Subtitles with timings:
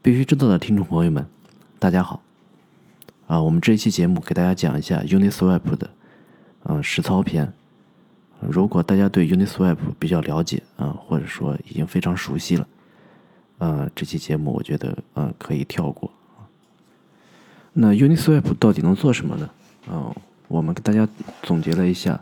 [0.00, 1.26] 必须知道的听众朋友们，
[1.80, 2.22] 大家好。
[3.26, 5.90] 啊，我们这一期节目给大家讲一下 Uniswap 的，
[6.64, 7.52] 嗯，实操篇。
[8.40, 12.68] 如果大家对 Uniswap 比较了解啊，或者说已经非常熟悉了，
[13.58, 16.08] 呃，这期节目我觉得呃可以跳过。
[17.72, 19.50] 那 Uniswap 到底能做什么呢？
[19.90, 20.14] 嗯，
[20.46, 21.06] 我们给大家
[21.42, 22.20] 总结了一下，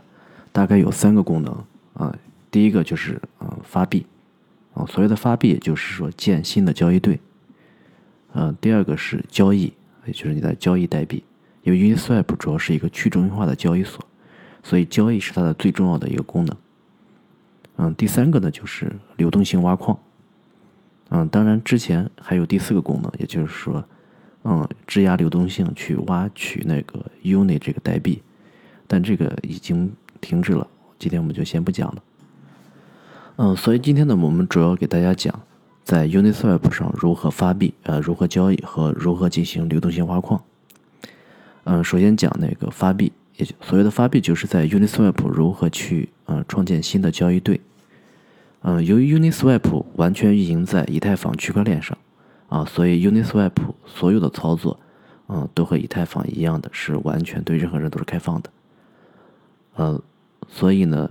[0.51, 1.63] 大概有三个功能
[1.93, 2.17] 啊。
[2.49, 4.03] 第一个就是啊发币，
[4.73, 7.19] 啊，所谓的发币就是说建新的交易对。
[8.39, 9.73] 嗯，第二个是交易，
[10.05, 11.23] 也就是你的交易代币，
[11.63, 14.05] 因为 Uniswap 主要是一个去中心化的交易所，
[14.61, 16.55] 所以交易是它的最重要的一个功能。
[17.77, 19.97] 嗯，第三个呢就是流动性挖矿。
[21.09, 23.83] 嗯，当然之前还有第四个功能，也就是说，
[24.43, 28.21] 嗯，质押流动性去挖取那个 Uni 这个代币，
[28.85, 29.91] 但这个已经
[30.21, 30.67] 停止了，
[30.99, 32.03] 今天我们就先不讲了。
[33.37, 35.41] 嗯，所以今天呢，我们主要给大家讲。
[35.87, 37.73] 在 Uniswap 上如何发币？
[37.83, 40.43] 呃，如何交易和如何进行流动性挖矿？
[41.63, 47.61] 嗯，首先讲那个发币，也就所谓的发币，就是在 Uniswap 如何去呃创建新的交易对。
[48.63, 51.97] 嗯，由于 Uniswap 完全运行在以太坊区块链上
[52.49, 53.53] 啊，所以 Uniswap
[53.85, 54.77] 所有的操作，
[55.29, 58.49] 嗯，都和以太坊一样的是完全对任何人都是开放的。
[59.75, 60.01] 呃，
[60.49, 61.09] 所以呢，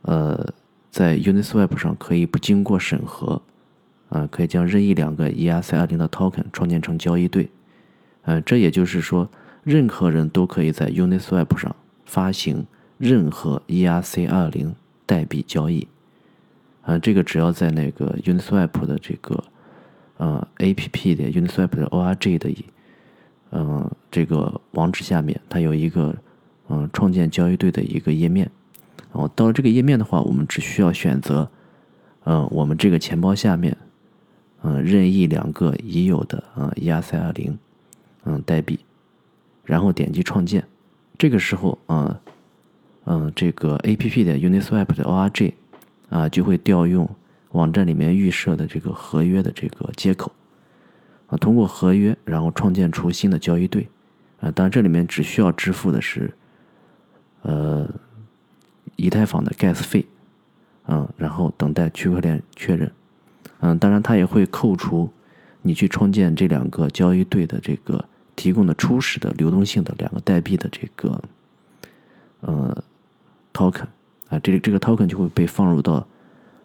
[0.00, 0.52] 呃，
[0.90, 3.40] 在 Uniswap 上可以不经过审核。
[4.12, 7.48] 啊，可以将任意两个 ERC20 的 token 创建成交易对，
[8.24, 9.26] 呃，这也就是说，
[9.64, 12.66] 任何人都可以在 Uniswap 上发行
[12.98, 14.74] 任何 ERC20
[15.06, 15.88] 代币交易，
[16.82, 19.42] 啊，这个只要在那个 Uniswap 的这个
[20.18, 22.54] 呃 APP 的 Uniswap 的 org 的
[23.50, 26.14] 嗯这个网址下面，它有一个
[26.68, 28.50] 嗯创建交易对的一个页面，
[29.10, 31.48] 然后到了这个页面的话，我们只需要选择
[32.24, 33.74] 嗯我们这个钱包下面。
[34.62, 37.56] 嗯，任意两个已有的啊 ERC20
[38.24, 38.78] 嗯代币，
[39.64, 40.64] 然后点击创建，
[41.18, 42.20] 这个时候啊
[43.04, 45.52] 嗯这个 APP 的 Uniswap 的 org
[46.08, 47.08] 啊就会调用
[47.50, 50.30] 网站里面预设的这个合约的这个接口
[51.26, 53.88] 啊，通过合约然后创建出新的交易对
[54.40, 56.32] 啊，当然这里面只需要支付的是
[57.42, 57.88] 呃
[58.94, 60.06] 以太坊的 gas 费
[60.86, 62.92] 嗯，然后等待区块链确认。
[63.64, 65.08] 嗯，当然，它也会扣除
[65.62, 71.22] 你去创建这两个交易对的这个提供的初始的流动性的两个代币的这个
[72.40, 72.82] 呃
[73.54, 73.86] token
[74.28, 76.04] 啊，这这个 token 就会被放入到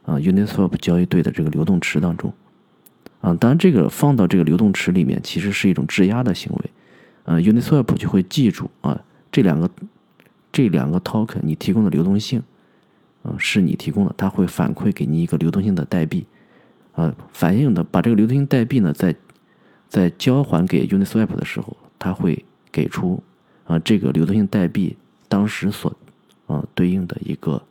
[0.05, 2.33] 啊 Uniswap 交易对的这个流动池当中
[3.21, 3.31] 啊。
[3.35, 6.71] 当然，这个放到这个流动池里面其实是一种质押的行为，
[7.25, 8.99] 呃，Uniswap 就会记住啊
[9.31, 9.69] 这两个
[10.51, 12.41] 这两个 token 你提供的流动性
[13.21, 16.25] 啊是你提供的，它会反馈给你一个流动性的代币。
[16.97, 19.15] 呃，反映的把这个流动性代币呢，在
[19.87, 23.21] 在交还给 Uniswap 的时候，它会给出
[23.65, 24.97] 啊这个流动性代币
[25.27, 25.95] 当时所
[26.47, 27.61] 啊对应的一个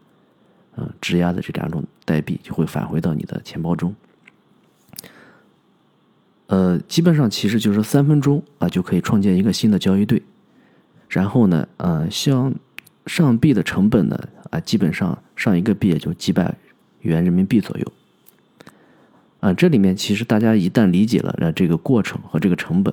[0.77, 3.93] 呃质押的这两种代币就会返回到你的钱包中。
[6.47, 10.23] 呃，基本上其实就是三分钟啊就可以创建一个新的交易对，
[11.09, 12.55] 然后呢，呃，像
[13.07, 14.17] 上币的成本呢
[14.51, 16.57] 啊，基本上上一个币也就几百
[17.01, 17.93] 元人民币左右。
[19.47, 22.93] 啊，这里面其实大家一旦理解了这个过程和这个成本，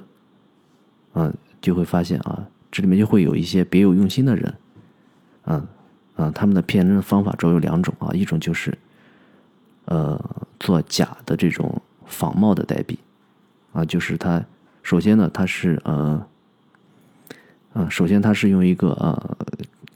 [1.14, 4.54] 啊，就会发现啊，这里面就会有一些别有用心的人，
[5.46, 5.66] 啊
[6.16, 8.78] 啊，他们的骗人的方法主要有两种啊，一种就是，
[9.86, 13.00] 呃，做假的这种仿冒的代币，
[13.72, 14.46] 啊，就是他
[14.84, 16.24] 首先呢，他是呃，
[17.74, 19.38] 啊，首先他是用一个呃，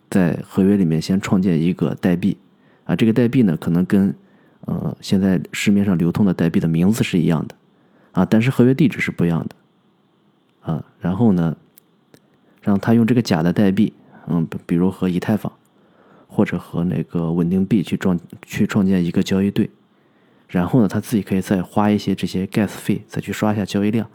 [0.09, 2.35] 在合约里面先创建一个代币，
[2.85, 4.15] 啊，这个代币呢可能跟
[4.67, 7.55] 呃，现在市面上流通的代币的名字是一样的，
[8.11, 11.55] 啊，但是合约地址是不一样的，啊，然后呢，
[12.61, 13.93] 让他用这个假的代币，
[14.27, 15.53] 嗯，比如和以太坊
[16.27, 19.69] 或者和那个稳定币去创去创建一个交易对，
[20.49, 24.05] 然后呢，他自己可以再花一些这些 gas 费，再去刷一下交易量，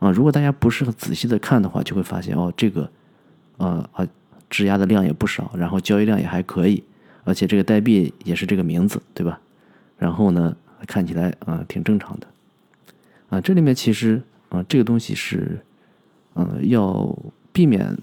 [0.00, 2.90] 啊，如果大家不是很仔细的看的话，就会发现哦，这个，
[3.58, 4.04] 呃啊，
[4.50, 6.82] 质押的量也不少，然后交易量也还可以，
[7.22, 9.38] 而且这个代币也是这个名字，对吧？
[9.98, 10.56] 然后呢，
[10.86, 12.26] 看起来啊挺正常的，
[13.30, 15.58] 啊这里面其实啊这个东西是，
[16.34, 17.18] 呃要
[17.52, 17.98] 避免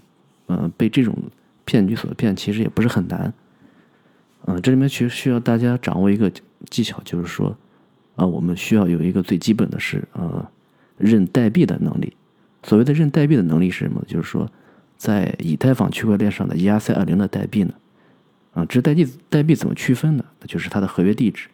[0.46, 1.16] 呃被这种
[1.64, 3.32] 骗局所骗，其实也不是很难，
[4.44, 6.30] 嗯这里面其实需要大家掌握一个
[6.68, 7.56] 技巧，就是说
[8.14, 10.46] 啊我们需要有一个最基本的是呃
[10.98, 12.14] 认代币的能力。
[12.62, 14.04] 所谓的认代币的能力是什么？
[14.06, 14.50] 就是说
[14.96, 17.72] 在以太坊区块链上的 ERC 二零的代币呢，
[18.52, 20.24] 啊这代币代币怎么区分呢？
[20.40, 21.48] 那就是它的合约地址。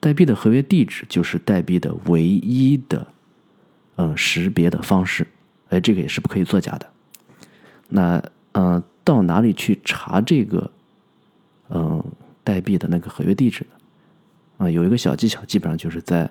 [0.00, 3.06] 代币的合约地址就是代币的唯一的
[3.96, 5.26] 嗯识别的方式，
[5.68, 6.86] 哎，这个也是不可以作假的。
[7.88, 8.22] 那
[8.52, 10.70] 嗯，到哪里去查这个
[11.70, 12.04] 嗯
[12.44, 13.70] 代币的那个合约地址呢？
[14.58, 16.30] 啊，有一个小技巧，基本上就是在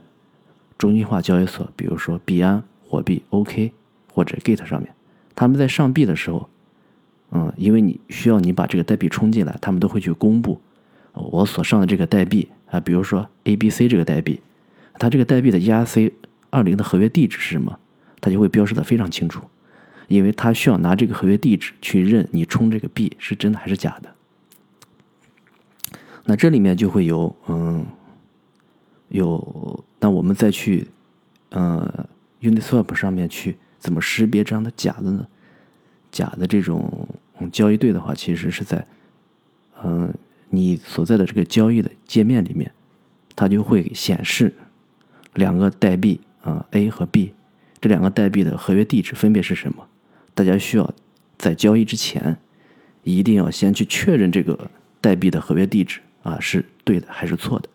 [0.77, 3.71] 中心化交易所，比如说币安、火币、OK
[4.11, 4.91] 或者 Gate 上面，
[5.35, 6.49] 他们在上币的时候，
[7.31, 10.59] 嗯，因为你需要你把这个代币充进来，他们都会去公布
[11.13, 14.39] 我所上的这个代币啊，比如说 ABC 这个代币，
[14.99, 16.11] 它这个代币的 ERC
[16.49, 17.79] 二零的合约地址是什么，
[18.21, 19.41] 它就会标示的非常清楚，
[20.07, 24.09] 因为它需要拿这个合约地址去认你充这个币是真的还是假的。
[26.25, 27.85] 那这里面就会有嗯。
[29.09, 30.87] 有，那我们再去，
[31.49, 32.07] 呃
[32.41, 35.25] ，Uniswap 上面去怎么识别这样的假的呢？
[36.11, 37.07] 假的这种
[37.51, 38.85] 交易对的话，其实是在，
[39.83, 40.11] 嗯，
[40.49, 42.71] 你所在的这个交易的界面里面，
[43.35, 44.53] 它就会显示
[45.33, 47.33] 两个代币啊，A 和 B
[47.81, 49.87] 这两个代币的合约地址分别是什么。
[50.33, 50.93] 大家需要
[51.37, 52.37] 在交易之前，
[53.03, 54.69] 一定要先去确认这个
[55.01, 57.69] 代币的合约地址啊是对的还是错的。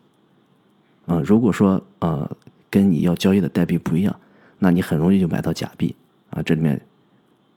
[1.06, 2.37] 啊，如果说呃
[2.70, 4.14] 跟你要交易的代币不一样，
[4.58, 5.94] 那你很容易就买到假币
[6.31, 6.43] 啊。
[6.43, 6.81] 这里面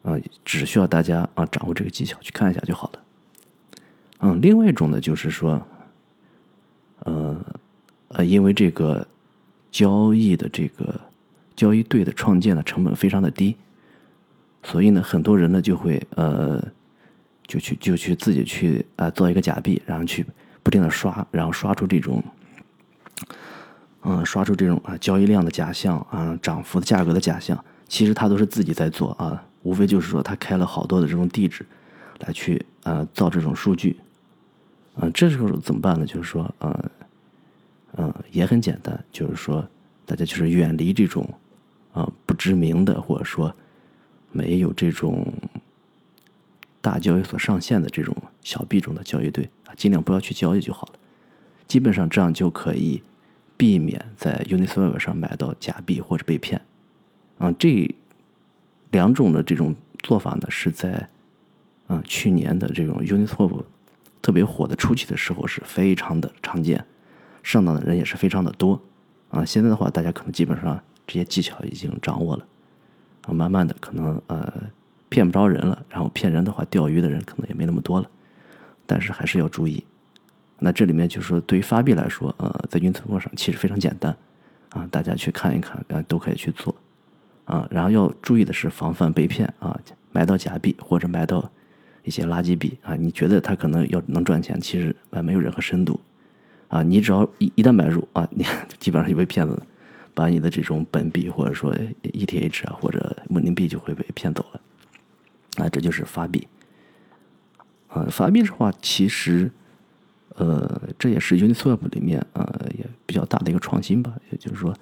[0.01, 2.99] 啊只需要大家啊掌握这个技巧去看一下就好了。
[4.25, 5.61] 嗯，另外一种呢就是说，
[6.99, 7.35] 呃
[8.07, 9.05] 呃，因为这个
[9.69, 10.97] 交易的这个
[11.57, 13.57] 交易对的创建的成本非常的低，
[14.63, 16.65] 所以呢很多人呢就会呃
[17.45, 20.25] 就去就去自己去啊做一个假币，然后去
[20.63, 22.23] 不停的刷，然后刷出这种。
[24.05, 31.65] 嗯，刷出这种啊交易量的假象啊，涨幅的价格的假象，其实他都是自己在做啊，无非就是说他开了好多的这种地址，
[32.19, 33.95] 来去呃造这种数据，
[34.95, 36.05] 嗯，这时候怎么办呢？
[36.05, 36.91] 就是说，呃，
[37.97, 39.67] 嗯，也很简单，就是说
[40.05, 41.27] 大家就是远离这种
[41.93, 43.53] 啊不知名的或者说
[44.31, 45.33] 没有这种
[46.81, 50.93] 大交易所上线的这种小币种的交易对啊，尽量不要去交易就好了，
[51.67, 53.01] 基本上这样就可以。
[53.55, 56.59] 避免在 Uniswap 上买到假币或者被骗，
[57.37, 57.87] 啊，这
[58.91, 61.07] 两种的这种做法呢，是在
[61.87, 63.63] 啊去年的这种 Uniswap
[64.23, 66.83] 特别火的初期的时候是非常的常见，
[67.43, 68.81] 上当的人也是非常的多，
[69.29, 72.47] 啊，现在的话大家可能基本上这些技巧已经掌握了，
[73.27, 74.51] 啊，慢慢的可能呃
[75.09, 78.09] 骗不着人了，然后骗人的话钓鱼的人可能也没那么多了，
[78.85, 79.83] 但是还是要注意。
[80.59, 84.15] 那这里面就是说，对于发币来说，呃，在云存货上其实非常简单，
[84.69, 86.73] 啊，大家去看一看，呃，都可以去做，
[87.43, 89.77] 啊，然后要注意的是防范被骗啊，
[90.13, 91.51] 买到假币或者买到
[92.03, 95.99] 一些垃圾币啊，你觉得它可能要能赚钱，其实啊没有任何深度，
[96.67, 98.45] 啊，你只要一一旦买入啊，你
[98.79, 99.61] 基本上就被骗子
[100.13, 101.73] 把你的这种本币或者说
[102.03, 104.61] ETH 啊或者稳定币就会被骗走了，
[105.63, 106.47] 啊，这就是发币，
[107.87, 109.51] 啊，发币的话其实。
[110.35, 112.43] 呃，这也是 Uniswap 里面呃
[112.75, 114.15] 也比较大的一个创新吧。
[114.31, 114.75] 也就是说，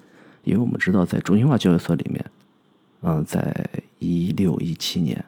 [0.44, 2.24] 因为我们知道在中心化交易所里面，
[3.02, 5.22] 嗯，在一六一七年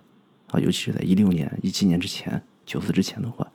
[0.54, 3.46] 啊，尤其是在一六年、一七年之前、九四之前的话，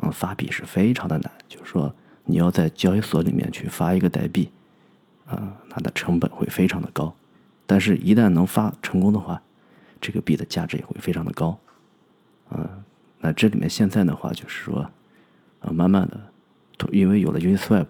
[0.00, 1.32] 嗯，发币是非常的难。
[1.48, 1.94] 就是说，
[2.24, 4.50] 你要在交易所里面去发一个代币，
[5.26, 7.14] 啊，它的成本会非常的高。
[7.66, 9.42] 但是，一旦能发成功的话，
[10.00, 11.58] 这个币的价值也会非常的高。
[12.50, 12.84] 嗯，
[13.20, 14.88] 那这里面现在的话就是说。
[15.60, 16.20] 啊，慢慢的，
[16.92, 17.86] 因为有了 Uniswap，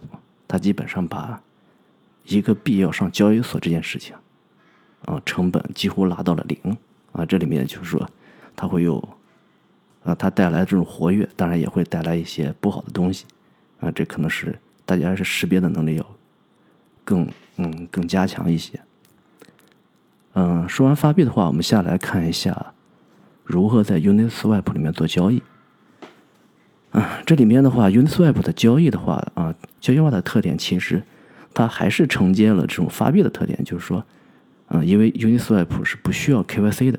[0.47, 1.43] 它基本上把
[2.23, 4.15] 一个币要上交易所这件事情，
[5.07, 6.57] 啊，成本几乎拉到了零。
[7.15, 8.07] 啊，这里面就是说，
[8.55, 8.99] 它会有，
[10.05, 13.25] 啊，它带来这种活跃，当然也会带来一些不好的东西。
[13.81, 16.07] 啊，这可能是大家是识别的能力要
[17.05, 18.81] 更嗯更加强一些。
[20.35, 22.75] 嗯，说完发币的话，我们下来看一下
[23.45, 25.43] 如何在 Uniswap 里面做交易。
[26.91, 31.03] 啊，这里面的话，Uniswap 的交易的话，啊，交易化的特点其实
[31.53, 34.05] 它还是承接了这种发币的特点，就是说，
[34.75, 36.99] 啊，因为 Uniswap 是不需要 KYC 的，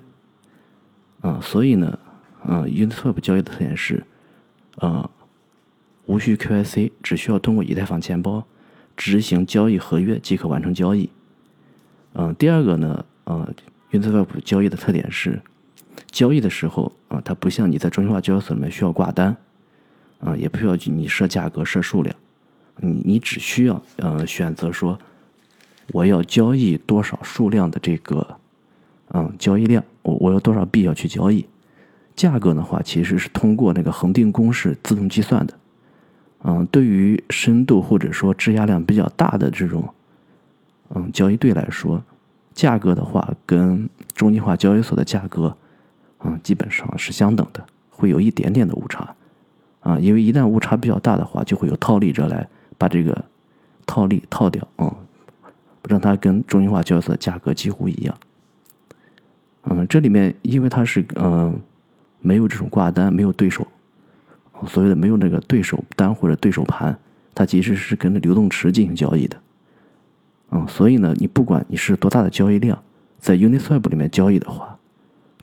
[1.20, 2.00] 啊，所以呢，
[2.41, 4.05] 啊，Uniswap 交易的特点是，
[4.77, 5.10] 啊，
[6.05, 8.46] 无需 KYC，只需要通过以太坊钱包
[8.96, 11.10] 执行交易合约即可完成交易。
[12.13, 13.50] 嗯，第二个呢，啊
[13.91, 15.41] ，Uniswap 交易的特点是，
[16.10, 19.36] 交易的时候啊，它不像你在中心化交易所里面需要挂单。
[20.20, 22.15] 啊，也不需要你设价格、设数量，
[22.77, 24.98] 你你只需要呃选择说
[25.93, 28.37] 我要交易多少数量的这个
[29.13, 31.45] 嗯交易量，我我有多少币要去交易，
[32.15, 35.53] 价格的话其实是通过那个恒定公式自动计算的，
[36.43, 39.87] 嗯，对于深度或者说质押量比较大的这种
[40.89, 42.01] 嗯交易对来说，
[42.53, 45.55] 价格的话，跟中心化交易所的价格，
[46.23, 49.15] 嗯，基本上是相等的，会有一点点的误差，
[49.81, 53.25] 啊，因为一旦误差比较大的话，就会有套利者来把这个
[53.85, 54.95] 套利套掉，啊，
[55.87, 58.17] 让它跟中心化交易所的价格几乎一样。
[59.63, 61.59] 嗯，这里面因为它是嗯
[62.21, 63.65] 没有这种挂单，没有对手，
[64.67, 66.97] 所谓的没有那个对手单或者对手盘，
[67.33, 69.37] 它其实是跟着流动池进行交易的。
[70.51, 72.81] 嗯，所以呢，你不管你是多大的交易量，
[73.17, 74.77] 在 Uniswap 里面交易的话，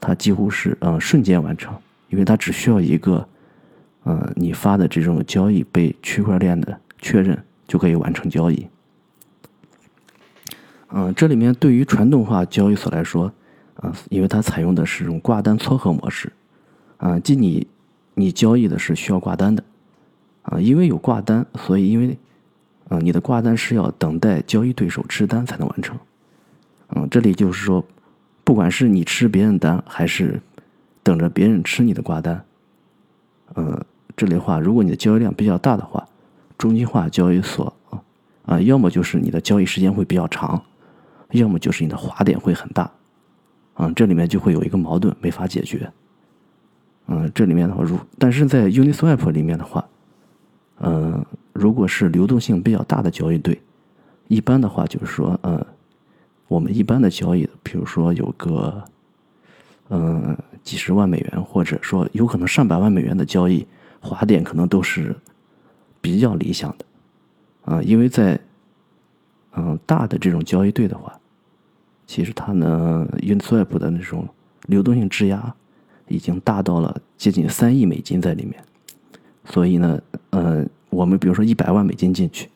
[0.01, 1.75] 它几乎是嗯瞬间完成，
[2.09, 3.29] 因为它只需要一个
[4.05, 8.67] 嗯你发的这种交易被区块链的确认就可以完成交易。
[10.95, 13.33] 嗯，这里面对于传统化交易所来说，
[13.77, 16.33] 啊，因为它采用的是这种挂单撮合模式，
[16.99, 17.67] 啊，即你
[18.15, 19.65] 你交易的是需要挂单的，
[20.43, 22.19] 啊，因为有挂单，所以因为。
[22.89, 25.99] 啊，你的挂单是要等待交易对手吃单才能完成。
[26.89, 27.83] 嗯，这里就是说，
[28.45, 30.43] 不管是你吃别人单，还是
[31.03, 32.45] 等着别人吃你的挂单，
[33.55, 33.83] 嗯，
[34.15, 36.07] 这里的话，如果你的交易量比较大的话，
[36.59, 37.75] 中心化交易所，
[38.45, 40.63] 啊，要么就是你的交易时间会比较长，
[41.33, 42.91] 要么就是你的滑点会很大。
[43.75, 45.91] 啊，这里面就会有一个矛盾没法解决。
[47.07, 49.85] 嗯，这里面的话，如但是在 Uniswap 里面的话，
[50.81, 51.25] 嗯。
[51.55, 53.61] 如果是流动性比较大的交易对，
[54.27, 55.63] 一般的话就是说，嗯，
[56.49, 58.83] 我们一般的交易，比如说有个，
[59.91, 63.67] 嗯，几十万美元，或者说有可能上百万美元的交易，
[64.01, 65.15] 滑点可能都是
[66.01, 66.85] 比较理想的，
[67.67, 68.41] 啊，因为在
[69.55, 71.21] 嗯大的这种交易对的话，
[72.13, 74.29] 其实它呢，Uniswap 的那种
[74.67, 75.55] 流动性质押
[76.09, 78.63] 已经大到了接近三亿美金在里面，
[79.47, 80.01] 所以呢，
[80.31, 80.69] 嗯。
[80.93, 82.51] 我们比如说一百万美金进去，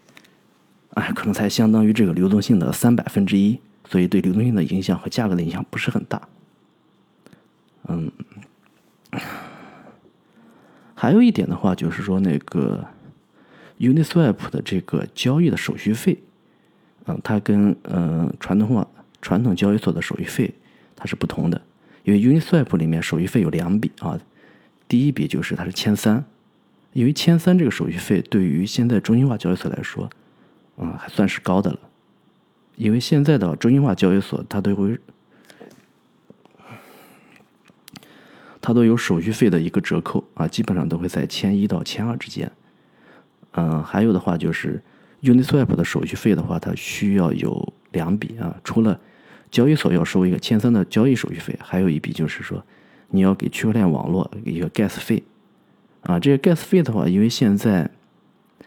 [0.90, 3.58] 哎，可能才相当于这个流动性的三百分之一，
[3.88, 6.20] 所以对流动性的影响和价格的影响不是很大。
[7.88, 8.12] 嗯，
[10.94, 12.84] 还有一点的话就是说，那个
[13.78, 16.22] Uniswap 的这个交易的手续费，
[17.06, 18.86] 嗯，它跟嗯传统化
[19.20, 20.54] 传统交易所的手续费
[20.94, 21.60] 它是不同的，
[22.04, 24.18] 因为 Uniswap 里面手续费有两笔啊，
[24.86, 26.24] 第一笔就是它是千三。
[26.92, 30.08] 因为千三这个手续费对于现在中心化交易所来说，
[30.78, 31.78] 嗯，还算是高的了。
[32.76, 34.98] 因为现在的中心化交易所它都会，
[38.62, 42.50] 它都有手续费的一个折扣啊，基本上都会在千一到千二之间。
[43.52, 44.82] 嗯，还有的话就是
[45.20, 49.00] Uniswap 的手续费的话，它需要有两笔啊，除了
[49.50, 52.62] 交易所要收一个千三的交易手续费，还有一笔就是说
[53.08, 55.22] 你要给区块链网络一个 gas 费。
[56.02, 57.90] 啊，这个 gas 费的话，因为现在，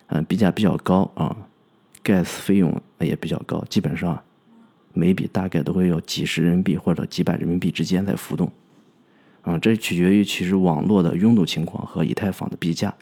[0.07, 1.33] 嗯，币价比较高啊
[2.03, 4.21] ，gas 费用也比较高，基本上
[4.91, 8.51] 每笔大概都会有几十人民币或者几百人民币之间在浮动，
[9.43, 12.93] 啊，这取决于其实网络的拥堵情况和以太坊的币价。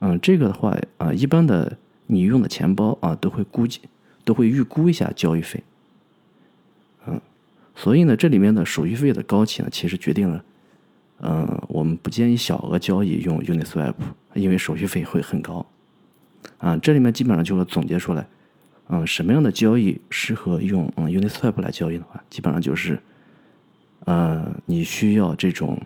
[0.00, 3.82] 嗯，这个的话啊，一般的你用的钱包啊，都会估计
[4.28, 5.64] 都会预估一下交易费，
[7.06, 7.18] 嗯，
[7.74, 10.44] 所以呢，这里面的手续费的高起呢，其实决定了。
[11.20, 13.94] 嗯，我们不建议小额交易用 Uniswap，
[14.34, 15.64] 因为手续费会很高。
[16.58, 18.28] 啊，这里面基本上就是总结出来，
[18.88, 23.00] 嗯，什么样的交易适合用嗯 Uniswap 来交易的话，基本上就是，
[24.04, 25.80] 呃，你需要这种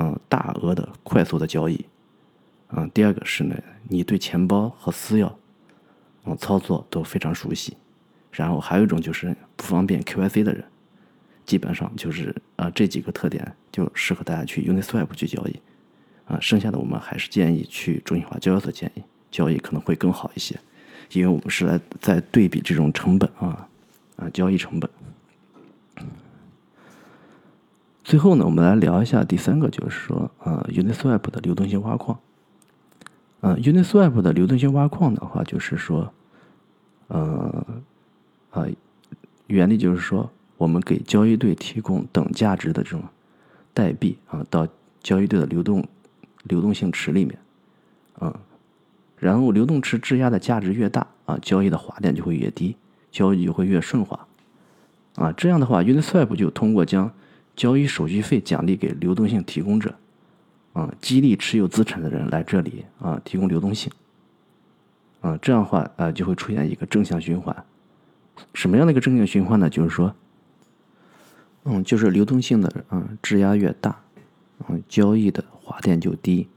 [0.00, 1.84] 嗯大额的快速的交易。
[2.70, 3.54] 嗯，第二个是呢，
[3.88, 5.32] 你对钱包和私钥
[6.24, 7.76] 嗯操作都非常熟悉。
[8.30, 10.64] 然后还有一种就是不方便 KYC 的人。
[11.44, 15.60] 基本上就是啊，这几个特点就适合大家去 Uniswap 去交易，
[16.24, 20.56] 啊，剩下的我们还是建议去中心化交易所建议交易可能会更好一些，
[21.10, 23.68] 因为我们是来在对比这种成本啊
[24.14, 24.88] 啊交易成本。
[28.04, 32.16] 最后呢，我们来聊一下第三个，就是说啊 Uniswap 的流动性挖矿。
[33.42, 36.12] 嗯，Uniswap 的流动性挖矿的话，就是说，
[37.08, 37.64] 呃
[38.50, 38.66] 啊，
[39.46, 40.28] 原理就是说。
[40.58, 43.02] 我们给交易对提供等价值的这种
[43.74, 44.68] 代币啊，到
[45.02, 45.84] 交易对的流动
[46.44, 47.36] 流动性池里面，
[48.20, 48.32] 嗯，
[49.18, 52.76] 然后流动池质押的价值越大啊，交易的滑点就会越低，
[53.10, 54.28] 交易就会越顺滑，
[55.16, 57.10] 啊，这样的话，Uniswap 就通过将
[57.56, 59.96] 交易手续费奖励给流动性提供者，
[60.72, 63.92] 啊，激励持有资产的人来这里啊提供流动性，
[65.20, 67.64] 啊，这样的话啊就会出现一个正向循环。
[68.54, 69.68] 什么样的一个正向循环呢？
[69.68, 70.14] 就是说。
[71.64, 74.00] 嗯，就是流动性的嗯质押越大，
[74.68, 76.48] 嗯交易的滑点就低，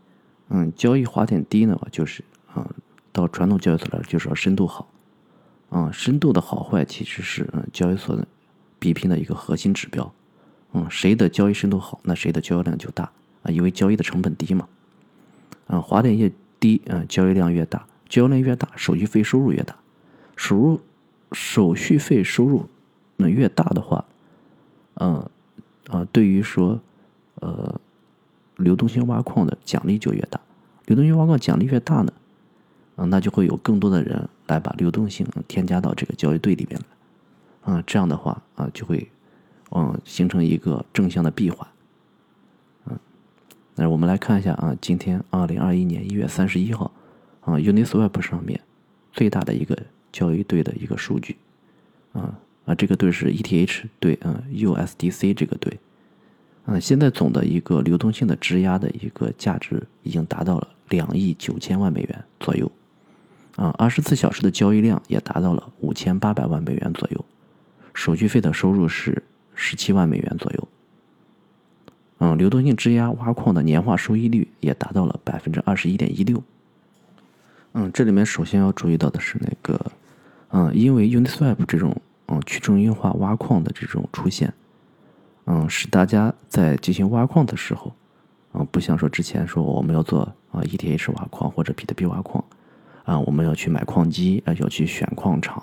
[0.50, 2.68] 嗯交易滑点低呢，就是啊
[3.12, 4.90] 到传统交易所来就是要深度好，
[5.70, 8.28] 啊，深度的好坏其实是嗯交易所的
[8.80, 10.12] 比拼的一个核心指标。
[10.74, 13.12] 嗯，谁的交易深度好，那谁的交易量就大
[13.46, 14.68] 啊，因为交易的成本低嘛。
[15.68, 19.75] 啊，滑点越低，嗯，交易量越大，交易量越大，手续费收入越大，
[20.36, 20.80] 收入
[21.32, 22.70] 手续费收入
[23.18, 24.06] 那越大的话，
[24.96, 25.28] 嗯
[25.88, 26.80] 啊，对于说
[27.42, 27.80] 呃
[28.58, 30.40] 流动性挖矿的奖励就越大，
[30.86, 32.14] 流动性挖矿奖励越大呢，
[32.96, 36.80] 啊，那就会有更多的人来把流动性添加到这个交易队里边
[37.64, 39.10] 来，啊，这样的话啊就会
[39.72, 41.68] 嗯形成一个正向的闭环。
[43.77, 46.89] 那我们来看一下啊，今天二零二一年一月三十一号，
[47.41, 48.60] 啊，Uniswap 上面
[49.12, 49.77] 最大的一个
[50.13, 51.36] 交易对的一个数据，
[52.13, 55.77] 啊啊，这个对是 ETH 对，嗯，USDC 这个对，
[56.65, 62.72] 啊，现在总的一个流动性的质押的一个价值已经达到了两亿九千万美元左右，
[63.58, 67.25] 啊，二十四小时的交易量也达到了五千八百万美元左右，
[67.94, 69.22] 手续费的收入是
[69.53, 70.67] 十七万美元左右。
[72.20, 76.42] 嗯，流动性质押挖矿的年化收益率也达到了百分之二十一点一六。
[77.74, 79.92] 嗯，这里面首先要注意到的是那个，
[80.52, 81.94] 嗯，因为 Uniswap 这种
[82.28, 84.54] 嗯去中心化挖矿的这种出现，
[85.46, 87.94] 嗯，使大家在进行挖矿的时候，
[88.54, 90.22] 嗯，不像说之前说我们要做
[90.54, 92.42] 啊 ETH 挖矿或者比特币挖矿，
[93.04, 95.62] 啊，我们要去买矿机啊，要去选矿场，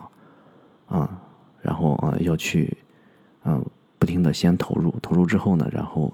[0.86, 1.18] 啊，
[1.62, 2.76] 然后啊要去，
[3.44, 3.64] 嗯，
[3.98, 6.12] 不停的先投入，投入之后呢，然后。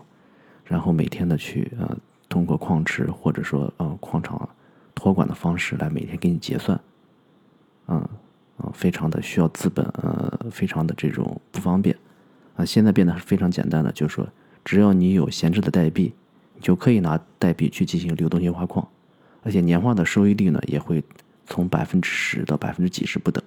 [0.69, 1.97] 然后每天的去呃，
[2.29, 4.47] 通过矿池或者说呃矿场
[4.95, 6.79] 托管的方式来每天给你结算，
[7.87, 8.07] 嗯
[8.59, 11.97] 嗯，非常的需要资本，呃，非常的这种不方便
[12.55, 12.67] 啊。
[12.67, 14.29] 现在变得非常简单的，就是说
[14.63, 16.13] 只要你有闲置的代币，
[16.55, 18.87] 你就可以拿代币去进行流动性挖矿，
[19.43, 21.03] 而且年化的收益率呢也会
[21.47, 23.43] 从百分之十到百分之几十不等，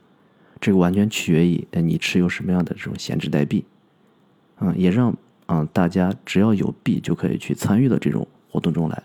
[0.59, 3.63] 这个完全取决于你持有什么样的这种闲置代币，
[4.59, 5.15] 嗯，也让。
[5.53, 9.03] 嗯，大家只要有币就可以去参与到这种活动中来，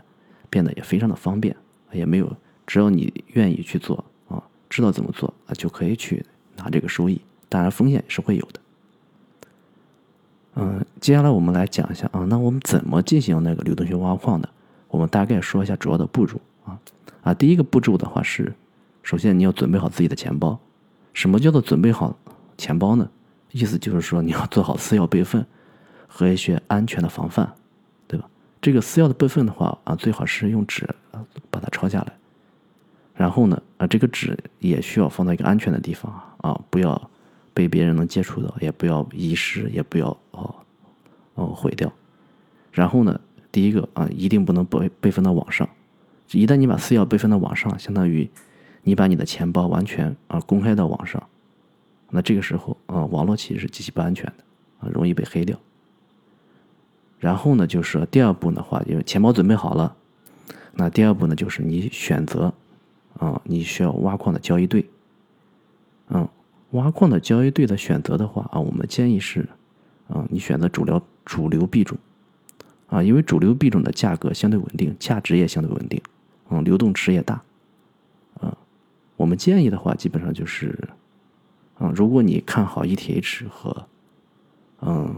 [0.49, 1.57] 变得也非常的方便，
[1.91, 2.37] 也没有，
[2.69, 7.21] 只要你愿意去做啊，知道怎么做啊，就可以去拿这个收益。
[7.49, 8.61] 当然风险也是会有的。
[10.55, 14.49] 嗯，接下来我们来讲一下啊，那我们怎么进行那个流动性挖矿的？
[14.87, 16.79] 我们大概说一下主要的步骤啊
[17.23, 18.55] 啊，第一个步骤的话是，
[19.03, 20.57] 首先你要准备好自己的钱包。
[21.13, 22.17] 什么叫做准备好
[22.57, 23.11] 钱包呢？
[23.51, 25.45] 意思就是说你要做好私钥备份。
[26.07, 27.53] 和一些安全的防范，
[28.07, 28.29] 对吧？
[28.61, 30.89] 这个私钥的备份的话啊，最好是用纸
[31.51, 32.13] 把它抄下来。
[33.15, 37.11] 然后呢，啊，这个纸也需要放在一个安全的地方啊，不要
[37.55, 40.55] 被别人能接触到，也不要遗失，也不要哦
[41.35, 41.91] 哦毁掉。
[42.73, 45.69] 然后呢，第一个啊，一定不能备备份到网上。
[46.33, 48.29] 一旦你把私钥备份到网上，相当于
[48.83, 51.23] 你把你的钱包完全啊公开到网上，
[52.11, 54.45] 那这个时候啊，网络其实是极其不安全的
[54.81, 55.59] 啊，容易被黑掉。
[57.19, 59.97] 然后呢，就是第二步的话，因为钱包准备好了，
[60.75, 62.53] 那第二步呢，就是你选择，
[63.19, 64.89] 啊，你需要挖矿的交易对，
[66.09, 66.29] 嗯，
[66.73, 69.49] 挖矿的交易对的选择的话啊，我们建议是，
[70.09, 71.97] 啊，你选择主流主流币种，
[72.89, 76.01] 啊，因为主流币种的价格相对稳定，价值也相对稳定，
[76.51, 77.43] 嗯，流动池也大，
[78.41, 78.57] 啊，
[79.17, 80.79] 我们建议的话，基本上就是，
[81.79, 83.87] 啊，如果你看好 ETH 和，
[84.83, 85.15] 嗯。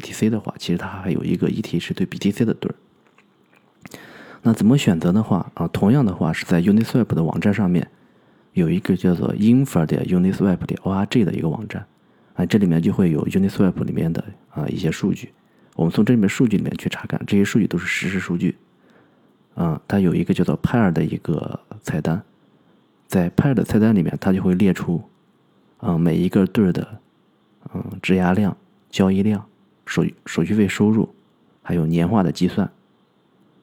[0.00, 2.74] BTC 的话，其实它还有一个 ETH 对 BTC 的对儿。
[4.42, 5.66] 那怎么选择的话啊？
[5.68, 7.88] 同样的话是在 Uniswap 的网站上面
[8.52, 11.84] 有一个叫做 Infer 的 Uniswap 点 org 的一个网站
[12.34, 15.32] 啊，这里面就会有 Uniswap 里面的啊一些数据。
[15.74, 18.56] 我们从这里面数据里面去查看，这些数据都是实时数据。
[19.54, 22.22] 啊，它有一个叫做 Pair 的一个菜单，
[23.06, 25.02] 在 Pair 的菜单里面，它就会列出
[25.78, 27.00] 啊每一个对儿的
[27.74, 28.56] 嗯质押量、
[28.90, 29.44] 交易量。
[29.86, 31.08] 手手续费收入，
[31.62, 32.70] 还有年化的计算，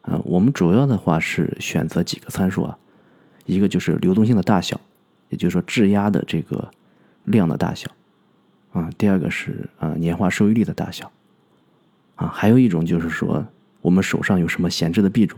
[0.02, 2.78] 啊，我们主要的话是选择几个参数啊，
[3.46, 4.80] 一个就是流动性的大小，
[5.30, 6.72] 也就是说质押的这个
[7.26, 7.92] 量的大小，
[8.72, 11.12] 啊，第二个是啊年化收益率的大小，
[12.16, 13.46] 啊，还有一种就是说
[13.82, 15.38] 我们手上有什么闲置的币种，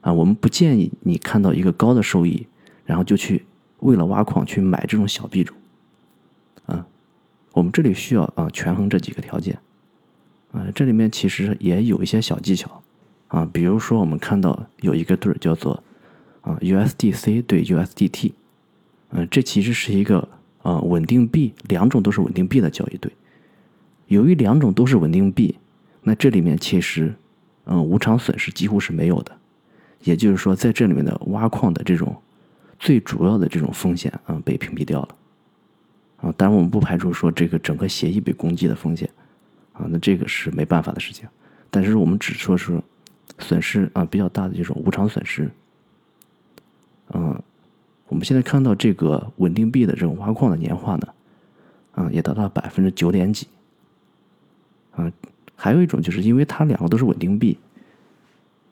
[0.00, 2.46] 啊，我们不建议你看到一个高的收益，
[2.84, 3.44] 然后就去
[3.80, 5.56] 为了挖矿去买这种小币种，
[6.66, 6.86] 啊，
[7.52, 9.58] 我们这里需要啊权衡这几个条件。
[10.54, 12.80] 啊，这里面其实也有一些小技巧，
[13.26, 15.82] 啊，比如说我们看到有一个对儿叫做
[16.42, 18.32] 啊 USDC 对 USDT，
[19.10, 20.28] 嗯，这其实是一个
[20.62, 23.10] 啊稳定币，两种都是稳定币的交易对。
[24.06, 25.56] 由于两种都是稳定币，
[26.02, 27.12] 那这里面其实
[27.64, 29.36] 嗯无偿损失几乎是没有的，
[30.04, 32.14] 也就是说在这里面的挖矿的这种
[32.78, 35.08] 最主要的这种风险啊被屏蔽掉了，
[36.18, 39.10] 啊，当然我们不排除说这个整个协议被攻击的风险，
[39.74, 41.28] 啊，那这个是没办法的事情。
[41.70, 42.80] 但是我们只说是
[43.38, 45.50] 损失啊比较大的这种无偿损失。
[47.12, 47.38] 嗯，
[48.08, 51.08] 我们现在看到这个稳定币的这种挖矿的年化呢，
[51.92, 53.46] 啊，也达到百分之九点几。
[54.92, 55.12] 啊，
[55.56, 57.58] 还有一种就是因为它两个都是稳定币。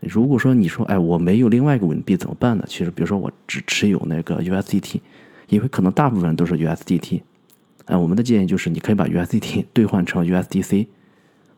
[0.00, 2.64] 如果说你说哎我没有另外一个稳定币怎么办呢？
[2.68, 5.00] 其实比如说我只持有那个 USDT，
[5.48, 7.22] 因为可能大部分人都是 USDT。
[7.86, 10.86] 哎，我们的建议就是你可以把 USDT 兑换成 USDC。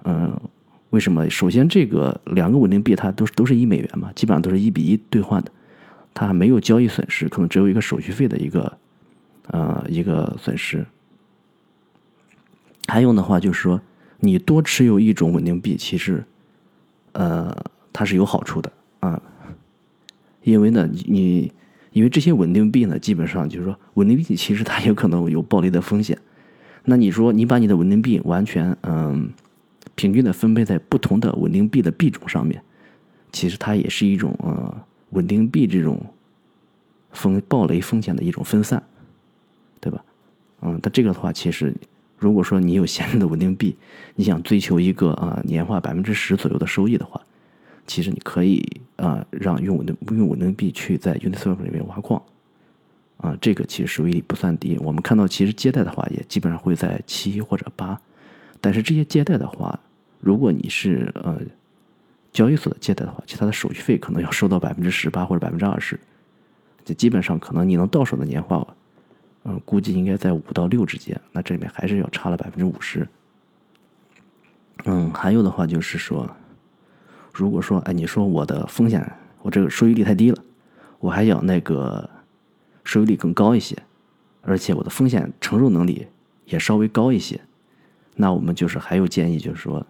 [0.05, 0.41] 嗯，
[0.91, 1.29] 为什么？
[1.29, 5.51] 首先这个两个稳定币它都是都是一美元嘛，基本上都是一比一兑换的，
[6.15, 8.79] 它没有交易损失，可能只有一个手续费的一个
[9.49, 10.85] 呃一个损失。
[12.87, 13.81] 还有的话就是说，
[14.21, 16.25] 你多持有一种稳定币，其实
[17.13, 17.55] 呃
[17.93, 19.21] 它是有好处的啊，
[20.43, 21.53] 因为呢你。
[21.95, 26.19] 因为这些稳定币呢，基本上就是说，稳定币其实它有可能有暴雷的风险。
[26.85, 29.31] 那你说，你把你的稳定币完全嗯
[29.95, 32.61] 平均的分配在不同的稳定币的币种上面，
[33.31, 34.77] 其实它也是一种呃
[35.11, 36.05] 稳定币这种
[37.13, 38.83] 风暴雷风险的一种分散，
[39.81, 40.05] 对吧？
[40.63, 41.73] 嗯，但这个的话，其实
[42.19, 43.77] 如果说你有闲置的稳定币，
[44.17, 47.21] 你想追求一个啊年化百分之十左右的收益的话，
[47.87, 48.81] 其实你可以。
[48.97, 52.23] 啊，让用我的用稳定币去在 Uniswap 里面挖矿，
[53.17, 54.79] 啊，这个其实收益率不算低。
[54.79, 58.01] 我们看到，其实接待的话也基本上会在七或者八，
[58.61, 59.77] 但是这些接待的话，
[60.21, 61.41] 如果你是呃
[62.33, 65.99] 交易所的接待的话，其他的手续费可能要收到百分之十八或者百分之二十，
[66.85, 68.65] 就基本上可能你能到手的年化，
[69.43, 71.21] 嗯，估计应该在五到六之间。
[71.33, 73.05] 那这里面还是要差了百分之五十。
[74.85, 76.31] 嗯，还有的话就是说。
[77.35, 80.41] 如果说，哎，你说我的风险，我这个收益率太低了，
[81.01, 82.09] 我还要那个
[82.85, 83.77] 收益率更高一些，
[84.43, 86.07] 而且我的风险承受能力
[86.45, 87.41] 也稍微高一些，
[88.15, 89.85] 那我们就是还有建议，就是说，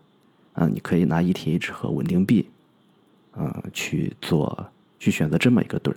[0.55, 2.49] 啊，你可以拿 ETH 和稳定币，
[3.33, 4.67] 啊，去做，
[4.99, 5.97] 去选择这么一个对儿，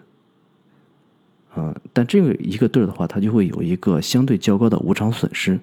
[1.56, 5.58] 嗯，但这个一个对儿的话，它就会有一个相对较高的无偿损失，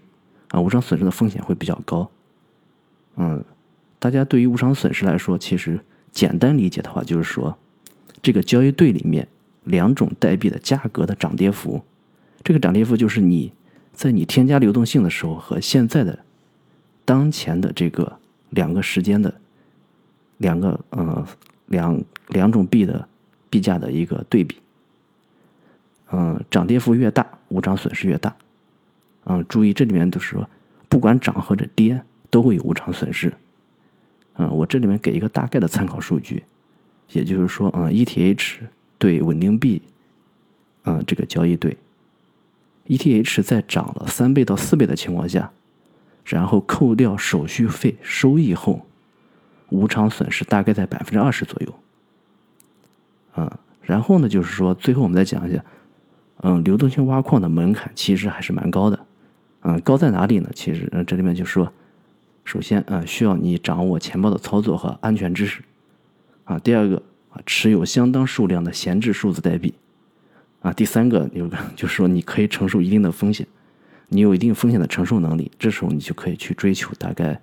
[0.49, 2.11] 啊，无偿损失的风险会比较高，
[3.17, 3.45] 嗯。
[4.05, 5.81] 大家对于无偿损失来说，其实
[6.13, 7.57] 简单理解的话，就是说，
[8.21, 9.27] 这个交易对里面
[9.63, 11.83] 两种代币的价格的涨跌幅，
[12.43, 13.51] 这个涨跌幅就是你
[13.95, 16.19] 在你添加流动性的时候和现在的
[17.07, 18.19] 当前的这个
[18.51, 19.35] 两个时间的
[20.37, 21.27] 两个呃
[21.65, 23.09] 两两种币的
[23.49, 24.59] 币价的一个对比，
[26.13, 28.37] 嗯，涨跌幅越大，无偿损失越大，
[29.25, 30.47] 嗯，注意这里面都是说，
[30.91, 33.33] 不管涨或者跌，都会有无偿损失。
[34.37, 36.43] 嗯，我这里面给一个大概的参考数据，
[37.13, 38.57] 也就是说，嗯，ETH
[38.99, 39.81] 对稳定币，
[40.83, 41.77] 嗯，这个交易对
[42.89, 45.53] ，ETH 在涨了三倍到四倍的情况下，
[46.25, 48.85] 然后扣掉手续费收益后，
[49.69, 51.75] 无偿损失大概在百分之二十左右。
[53.37, 53.49] 嗯，
[53.83, 55.65] 然后呢，就是说，最后我们再讲一下，
[56.39, 58.99] 嗯，流动性挖矿的门槛其实还是蛮高的，
[59.61, 60.51] 嗯，高在哪里呢？
[60.57, 61.73] 其实，这里面就说。
[62.45, 65.63] 首先啊，需要你掌握钱包的操作和安全知识，
[66.45, 69.75] 啊，第二个啊，持有相当数量的闲置数字代币，
[70.61, 73.47] 啊，第三个有个就是说你可以承受一定的风险，
[74.09, 77.41] 你有一定风险的承受能力，这时候你就可以去追求大概，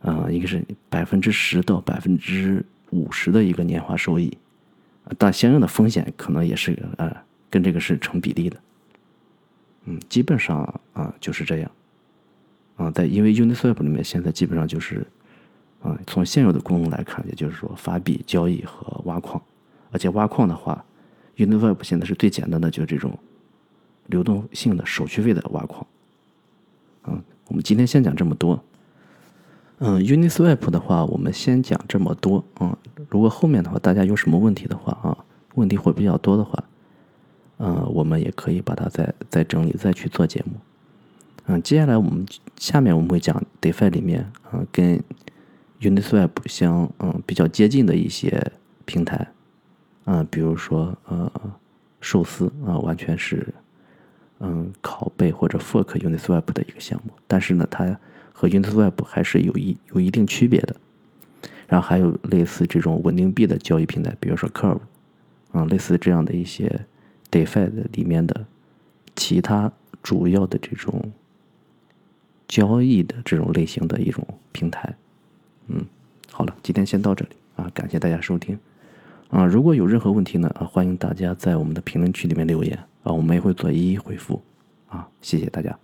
[0.00, 4.36] 啊，一个是百分之十到百分之五十的一个年化收益，
[5.16, 7.10] 但相应的风险可能也是呃
[7.48, 8.60] 跟这个是成比例的，
[9.86, 11.70] 嗯，基本上啊就是这样。
[12.76, 15.06] 啊，在因为 Uniswap 里面现在基本上就是，
[15.82, 19.40] 啊，从现有的功能来看，也就是说发币、交易和挖矿，
[19.92, 20.84] 而且挖矿的话
[21.36, 23.16] ，Uniswap 现在是最简单的，就是这种
[24.06, 25.86] 流动性的手续费的挖矿。
[27.06, 28.62] 嗯，我们今天先讲这么多。
[29.78, 32.44] 嗯，Uniswap 的话，我们先讲这么多。
[32.60, 32.76] 嗯，
[33.10, 36.64] 如果后面的话大家有什么问题的话啊，问题会比较多的话，
[37.58, 40.52] 嗯，我们也可以把它再再整理，再去做节目。
[41.46, 42.24] 嗯，接下来我们
[42.56, 44.98] 下面我们会讲 DeFi 里面，嗯，跟
[45.80, 48.52] Uniswap 相嗯比较接近的一些
[48.86, 49.28] 平台，
[50.06, 51.30] 嗯，比如说呃
[52.00, 53.46] 寿司啊，完全是
[54.40, 57.98] 嗯拷贝或者 fork Uniswap 的一个项目，但是呢，它
[58.32, 60.74] 和 Uniswap 还是有一有一定区别的。
[61.68, 64.80] 然后还有类似这种稳定币的交易平台，比如说 Curve，
[65.52, 66.86] 啊，类似这样的一些
[67.30, 68.46] DeFi 的里面的
[69.14, 69.70] 其他
[70.02, 71.12] 主要的这种。
[72.48, 74.94] 交易的这种类型的一种平台，
[75.68, 75.84] 嗯，
[76.30, 77.30] 好了，今天先到这里。
[77.56, 78.58] 啊，感谢大家收听。
[79.30, 82.76] 啊，如果有任何问题呢啊，欢迎大家在我们的评论区里面留言。
[83.02, 84.42] 啊，我们也会做一一回复。
[84.88, 85.78] 啊，谢谢大家。